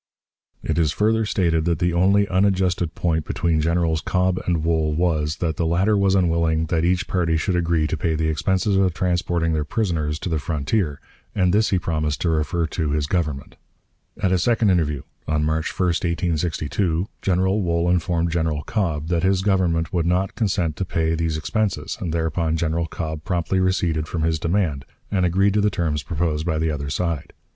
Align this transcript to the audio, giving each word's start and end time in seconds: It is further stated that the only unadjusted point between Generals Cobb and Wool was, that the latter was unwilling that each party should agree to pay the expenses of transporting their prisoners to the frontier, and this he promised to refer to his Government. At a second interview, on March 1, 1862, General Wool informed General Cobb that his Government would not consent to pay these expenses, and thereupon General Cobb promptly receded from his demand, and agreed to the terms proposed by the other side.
It 0.63 0.79
is 0.79 0.91
further 0.91 1.27
stated 1.27 1.65
that 1.65 1.77
the 1.77 1.93
only 1.93 2.27
unadjusted 2.27 2.95
point 2.95 3.23
between 3.23 3.61
Generals 3.61 4.01
Cobb 4.01 4.39
and 4.47 4.63
Wool 4.63 4.95
was, 4.95 5.35
that 5.37 5.57
the 5.57 5.65
latter 5.67 5.95
was 5.95 6.15
unwilling 6.15 6.65
that 6.69 6.83
each 6.83 7.07
party 7.07 7.37
should 7.37 7.55
agree 7.55 7.85
to 7.85 7.95
pay 7.95 8.15
the 8.15 8.27
expenses 8.27 8.75
of 8.75 8.95
transporting 8.95 9.53
their 9.53 9.63
prisoners 9.63 10.17
to 10.17 10.27
the 10.27 10.39
frontier, 10.39 10.99
and 11.35 11.53
this 11.53 11.69
he 11.69 11.77
promised 11.77 12.19
to 12.21 12.29
refer 12.31 12.65
to 12.65 12.89
his 12.89 13.05
Government. 13.05 13.57
At 14.19 14.31
a 14.31 14.39
second 14.39 14.71
interview, 14.71 15.03
on 15.27 15.43
March 15.43 15.71
1, 15.79 15.89
1862, 15.89 17.07
General 17.21 17.61
Wool 17.61 17.87
informed 17.87 18.31
General 18.31 18.63
Cobb 18.63 19.07
that 19.09 19.21
his 19.21 19.43
Government 19.43 19.93
would 19.93 20.07
not 20.07 20.33
consent 20.33 20.77
to 20.77 20.83
pay 20.83 21.13
these 21.13 21.37
expenses, 21.37 21.95
and 22.01 22.11
thereupon 22.11 22.57
General 22.57 22.87
Cobb 22.87 23.23
promptly 23.23 23.59
receded 23.59 24.07
from 24.07 24.23
his 24.23 24.39
demand, 24.39 24.83
and 25.11 25.27
agreed 25.27 25.53
to 25.53 25.61
the 25.61 25.69
terms 25.69 26.01
proposed 26.01 26.43
by 26.43 26.57
the 26.57 26.71
other 26.71 26.89
side. 26.89 27.33